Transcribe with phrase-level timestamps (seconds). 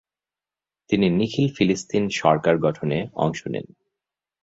[0.89, 3.67] তিনি নিখিল ফিলিস্তিন সরকার গঠনে অংশ নেন।